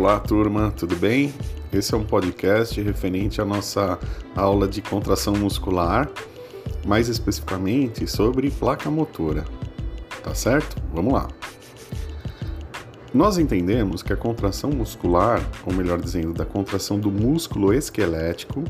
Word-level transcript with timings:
Olá, 0.00 0.20
turma, 0.20 0.70
tudo 0.70 0.94
bem? 0.94 1.34
Esse 1.72 1.92
é 1.92 1.96
um 1.96 2.04
podcast 2.04 2.80
referente 2.80 3.40
à 3.40 3.44
nossa 3.44 3.98
aula 4.36 4.68
de 4.68 4.80
contração 4.80 5.34
muscular, 5.34 6.08
mais 6.86 7.08
especificamente 7.08 8.06
sobre 8.06 8.48
placa 8.48 8.88
motora. 8.92 9.44
Tá 10.22 10.32
certo? 10.36 10.80
Vamos 10.94 11.12
lá. 11.12 11.26
Nós 13.12 13.38
entendemos 13.38 14.00
que 14.00 14.12
a 14.12 14.16
contração 14.16 14.70
muscular, 14.70 15.42
ou 15.66 15.74
melhor 15.74 16.00
dizendo, 16.00 16.32
da 16.32 16.44
contração 16.44 17.00
do 17.00 17.10
músculo 17.10 17.74
esquelético, 17.74 18.62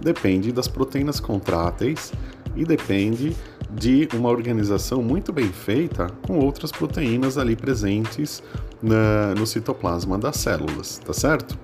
depende 0.00 0.50
das 0.50 0.66
proteínas 0.66 1.20
contráteis 1.20 2.12
e 2.56 2.64
depende 2.64 3.36
de 3.70 4.08
uma 4.14 4.30
organização 4.30 5.00
muito 5.00 5.32
bem 5.32 5.48
feita 5.48 6.08
com 6.26 6.40
outras 6.40 6.72
proteínas 6.72 7.38
ali 7.38 7.54
presentes 7.54 8.42
na, 8.82 9.34
no 9.34 9.46
citoplasma 9.46 10.18
das 10.18 10.36
células, 10.36 10.98
tá 10.98 11.12
certo? 11.12 11.58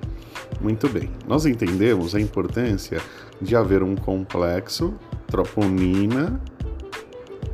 Muito 0.61 0.89
bem. 0.89 1.11
Nós 1.27 1.47
entendemos 1.47 2.15
a 2.15 2.21
importância 2.21 3.01
de 3.41 3.57
haver 3.57 3.83
um 3.83 3.95
complexo 3.95 4.95
troponina, 5.29 6.41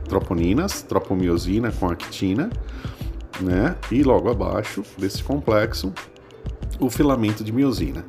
troponinas, 0.08 0.82
tropomiosina 0.82 1.72
com 1.72 1.88
actina, 1.88 2.48
né? 3.40 3.76
E 3.90 4.02
logo 4.02 4.30
abaixo 4.30 4.82
desse 4.96 5.22
complexo, 5.22 5.92
o 6.78 6.88
filamento 6.88 7.42
de 7.42 7.52
miosina. 7.52 8.04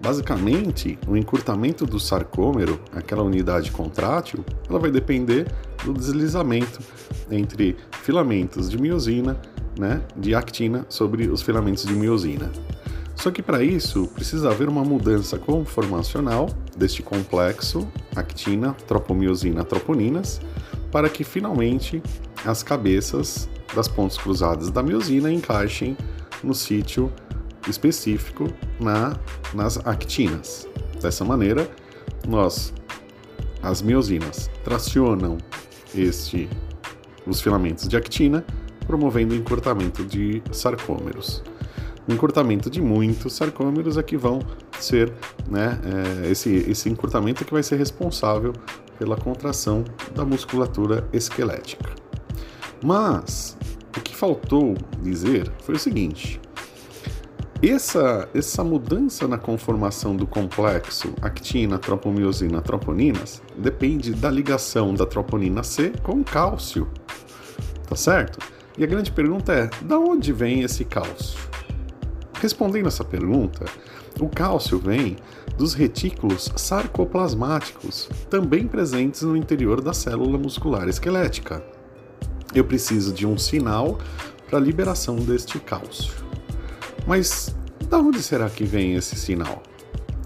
Basicamente, 0.00 0.96
o 1.08 1.16
encurtamento 1.16 1.84
do 1.84 1.98
sarcômero, 1.98 2.80
aquela 2.94 3.22
unidade 3.22 3.72
contrátil, 3.72 4.44
ela 4.68 4.78
vai 4.78 4.92
depender 4.92 5.50
do 5.84 5.92
deslizamento 5.92 6.78
entre 7.30 7.76
filamentos 8.02 8.70
de 8.70 8.80
miosina, 8.80 9.36
né, 9.78 10.02
de 10.16 10.34
actina 10.34 10.84
sobre 10.88 11.28
os 11.28 11.40
filamentos 11.40 11.84
de 11.84 11.92
miosina. 11.94 12.50
Só 13.14 13.30
que 13.30 13.42
para 13.42 13.62
isso 13.64 14.06
precisa 14.14 14.50
haver 14.50 14.68
uma 14.68 14.84
mudança 14.84 15.38
conformacional 15.38 16.48
deste 16.76 17.02
complexo 17.02 17.88
actina, 18.14 18.74
tropomiosina, 18.86 19.64
troponinas, 19.64 20.40
para 20.92 21.08
que 21.08 21.24
finalmente 21.24 22.02
as 22.44 22.62
cabeças 22.62 23.48
das 23.74 23.88
pontes 23.88 24.16
cruzadas 24.16 24.70
da 24.70 24.82
miosina 24.82 25.32
encaixem 25.32 25.96
no 26.42 26.54
sítio 26.54 27.12
específico 27.68 28.48
na, 28.80 29.18
nas 29.52 29.78
actinas. 29.86 30.68
Dessa 31.00 31.24
maneira, 31.24 31.68
nós, 32.26 32.72
as 33.62 33.82
miosinas, 33.82 34.50
tracionam 34.64 35.38
este, 35.94 36.48
os 37.26 37.40
filamentos 37.40 37.88
de 37.88 37.96
actina, 37.96 38.44
promovendo 38.88 39.34
o 39.34 39.36
encurtamento 39.36 40.02
de 40.02 40.42
sarcômeros. 40.50 41.42
O 42.08 42.12
encurtamento 42.12 42.70
de 42.70 42.80
muitos 42.80 43.34
sarcômeros 43.34 43.98
é 43.98 44.02
que 44.02 44.16
vão 44.16 44.40
ser, 44.80 45.12
né, 45.46 45.78
é, 46.24 46.30
esse, 46.30 46.50
esse 46.50 46.88
encurtamento 46.88 47.42
é 47.42 47.46
que 47.46 47.52
vai 47.52 47.62
ser 47.62 47.76
responsável 47.76 48.54
pela 48.98 49.14
contração 49.14 49.84
da 50.14 50.24
musculatura 50.24 51.06
esquelética. 51.12 51.90
Mas 52.82 53.58
o 53.94 54.00
que 54.00 54.16
faltou 54.16 54.74
dizer 55.02 55.52
foi 55.60 55.74
o 55.74 55.78
seguinte: 55.78 56.40
essa, 57.62 58.26
essa 58.32 58.64
mudança 58.64 59.28
na 59.28 59.36
conformação 59.36 60.16
do 60.16 60.26
complexo 60.26 61.12
actina, 61.20 61.78
tropomiosina, 61.78 62.62
troponinas 62.62 63.42
depende 63.56 64.14
da 64.14 64.30
ligação 64.30 64.94
da 64.94 65.04
troponina 65.04 65.62
C 65.62 65.92
com 66.02 66.24
cálcio. 66.24 66.88
Tá 67.86 67.96
certo? 67.96 68.38
E 68.78 68.84
a 68.84 68.86
grande 68.86 69.10
pergunta 69.10 69.52
é: 69.52 69.68
da 69.82 69.98
onde 69.98 70.32
vem 70.32 70.62
esse 70.62 70.84
cálcio? 70.84 71.36
Respondendo 72.40 72.86
essa 72.86 73.04
pergunta, 73.04 73.64
o 74.20 74.28
cálcio 74.28 74.78
vem 74.78 75.16
dos 75.56 75.74
retículos 75.74 76.52
sarcoplasmáticos, 76.54 78.08
também 78.30 78.68
presentes 78.68 79.22
no 79.22 79.36
interior 79.36 79.80
da 79.80 79.92
célula 79.92 80.38
muscular 80.38 80.88
esquelética. 80.88 81.60
Eu 82.54 82.64
preciso 82.64 83.12
de 83.12 83.26
um 83.26 83.36
sinal 83.36 83.98
para 84.48 84.58
a 84.58 84.62
liberação 84.62 85.16
deste 85.16 85.58
cálcio. 85.58 86.14
Mas 87.04 87.54
da 87.88 87.98
onde 87.98 88.22
será 88.22 88.48
que 88.48 88.64
vem 88.64 88.94
esse 88.94 89.16
sinal? 89.16 89.62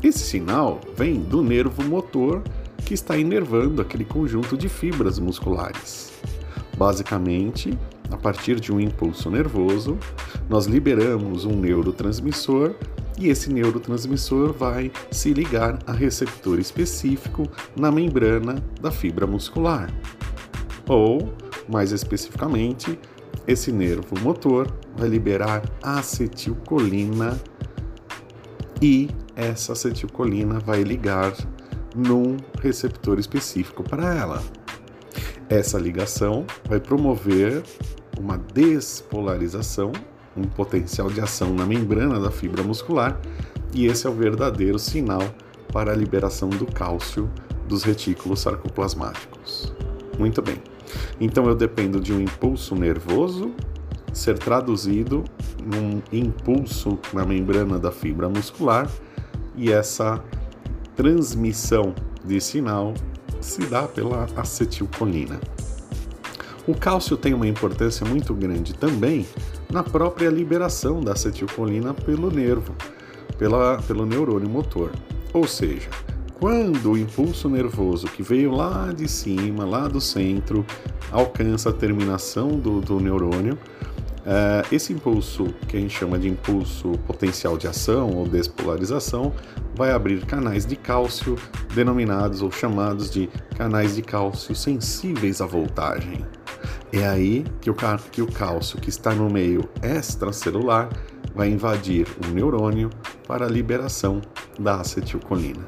Esse 0.03 0.19
sinal 0.19 0.81
vem 0.95 1.21
do 1.21 1.43
nervo 1.43 1.83
motor 1.85 2.43
que 2.85 2.93
está 2.93 3.17
inervando 3.17 3.81
aquele 3.81 4.05
conjunto 4.05 4.57
de 4.57 4.69
fibras 4.69 5.19
musculares. 5.19 6.13
Basicamente, 6.77 7.79
a 8.13 8.17
partir 8.17 8.61
de 8.61 8.73
um 8.73 8.79
impulso 8.79 9.31
nervoso, 9.31 9.99
nós 10.49 10.67
liberamos 10.67 11.45
um 11.45 11.59
neurotransmissor 11.59 12.75
e 13.19 13.29
esse 13.29 13.53
neurotransmissor 13.53 14.53
vai 14.53 14.91
se 15.11 15.33
ligar 15.33 15.79
a 15.87 15.93
receptor 15.93 16.59
específico 16.59 17.49
na 17.77 17.91
membrana 17.91 18.63
da 18.81 18.91
fibra 18.91 19.27
muscular. 19.27 19.93
Ou, 20.89 21.33
mais 21.69 21.93
especificamente, 21.93 22.99
esse 23.47 23.73
nervo 23.73 24.19
motor 24.21 24.67
vai 24.97 25.09
liberar 25.09 25.63
acetilcolina 25.83 27.39
e 28.81 29.09
essa 29.35 29.73
acetilcolina 29.73 30.59
vai 30.59 30.83
ligar 30.83 31.33
num 31.95 32.37
receptor 32.61 33.19
específico 33.19 33.83
para 33.83 34.15
ela. 34.15 34.43
Essa 35.49 35.79
ligação 35.79 36.47
vai 36.69 36.81
promover 36.81 37.63
uma 38.23 38.39
despolarização, 38.39 39.91
um 40.37 40.45
potencial 40.45 41.11
de 41.11 41.21
ação 41.21 41.53
na 41.53 41.67
membrana 41.67 42.21
da 42.21 42.31
fibra 42.31 42.63
muscular, 42.63 43.21
e 43.75 43.87
esse 43.87 44.07
é 44.07 44.11
o 44.11 44.15
verdadeiro 44.15 44.79
sinal 44.79 45.23
para 45.73 45.93
a 45.93 45.97
liberação 45.97 46.49
do 46.49 46.67
cálcio 46.67 47.29
dos 47.67 47.83
retículos 47.83 48.41
sarcoplasmáticos. 48.41 49.73
Muito 50.19 50.41
bem. 50.41 50.63
Então 51.21 51.47
eu 51.47 51.55
dependo 51.55 52.01
de 52.01 52.13
um 52.13 52.21
impulso 52.21 52.75
nervoso 52.75 53.53
ser 54.13 54.39
traduzido 54.39 55.25
num 55.65 56.03
impulso 56.13 56.99
na 57.13 57.25
membrana 57.25 57.79
da 57.79 57.91
fibra 57.91 58.29
muscular 58.29 58.89
e 59.57 59.73
essa 59.73 60.23
transmissão 60.95 61.95
de 62.25 62.41
sinal 62.41 62.93
se 63.41 63.63
dá 63.63 63.89
pela 63.89 64.29
acetilcolina. 64.37 65.41
O 66.67 66.75
cálcio 66.75 67.17
tem 67.17 67.35
uma 67.35 67.47
importância 67.47 68.07
muito 68.07 68.33
grande 68.33 68.73
também 68.73 69.27
na 69.71 69.83
própria 69.83 70.29
liberação 70.31 71.01
da 71.01 71.13
acetilcolina 71.13 71.93
pelo 71.93 72.31
nervo, 72.31 72.73
pela, 73.37 73.79
pelo 73.83 74.07
neurônio 74.07 74.49
motor. 74.49 74.93
Ou 75.33 75.45
seja, 75.47 75.89
quando 76.39 76.93
o 76.93 76.99
impulso 76.99 77.49
nervoso 77.49 78.07
que 78.07 78.23
veio 78.23 78.53
lá 78.53 78.93
de 78.93 79.09
cima, 79.09 79.65
lá 79.65 79.89
do 79.89 80.01
centro, 80.01 80.65
alcança 81.11 81.71
a 81.71 81.73
terminação 81.73 82.51
do, 82.59 82.81
do 82.81 83.01
neurônio, 83.01 83.59
uh, 84.21 84.67
esse 84.71 84.93
impulso, 84.93 85.47
que 85.67 85.77
a 85.77 85.81
gente 85.81 85.97
chama 85.97 86.17
de 86.17 86.29
impulso 86.29 86.93
potencial 87.07 87.59
de 87.59 87.67
ação 87.67 88.11
ou 88.11 88.29
despolarização, 88.29 89.33
vai 89.75 89.91
abrir 89.91 90.25
canais 90.27 90.65
de 90.65 90.77
cálcio, 90.77 91.37
denominados 91.75 92.41
ou 92.41 92.53
chamados 92.53 93.11
de 93.11 93.29
canais 93.57 93.97
de 93.97 94.03
cálcio 94.03 94.55
sensíveis 94.55 95.41
à 95.41 95.47
voltagem. 95.47 96.25
É 96.93 97.09
aí 97.09 97.45
que 97.61 97.71
o, 97.71 97.77
que 98.11 98.21
o 98.21 98.31
cálcio 98.31 98.79
que 98.79 98.91
está 98.91 99.15
no 99.15 99.31
meio 99.31 99.67
extracelular 99.83 100.91
vai 101.35 101.49
invadir 101.49 102.07
o 102.23 102.31
neurônio 102.31 102.91
para 103.27 103.47
a 103.47 103.49
liberação 103.49 104.21
da 104.59 104.81
acetilcolina. 104.81 105.65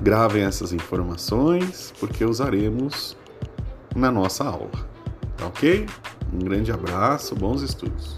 Gravem 0.00 0.44
essas 0.44 0.72
informações 0.72 1.92
porque 1.98 2.24
usaremos 2.24 3.16
na 3.96 4.12
nossa 4.12 4.44
aula. 4.44 4.70
Tá 5.36 5.46
ok? 5.46 5.86
Um 6.32 6.38
grande 6.38 6.70
abraço, 6.70 7.34
bons 7.34 7.62
estudos. 7.62 8.16